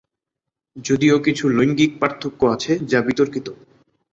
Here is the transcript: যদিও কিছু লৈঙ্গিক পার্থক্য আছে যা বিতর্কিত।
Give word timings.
যদিও 0.77 1.15
কিছু 1.19 1.45
লৈঙ্গিক 1.49 1.91
পার্থক্য 2.01 2.41
আছে 2.45 2.71
যা 2.89 2.99
বিতর্কিত। 3.01 3.47